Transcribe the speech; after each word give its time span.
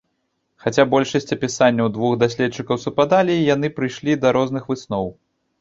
Хаця 0.63 0.85
большасць 0.93 1.33
апісанняў 1.35 1.91
двух 1.97 2.17
даследчыкаў 2.23 2.81
супадалі, 2.87 3.35
яны 3.55 3.73
прыйшлі 3.77 4.19
да 4.25 4.37
розных 4.39 4.63
высноў. 4.75 5.07